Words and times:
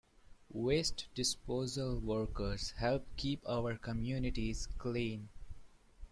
Waste 0.51 1.09
disposal 1.13 1.99
workers 1.99 2.71
help 2.71 3.05
keep 3.17 3.47
our 3.47 3.77
communities 3.77 4.65
clean. 4.79 5.29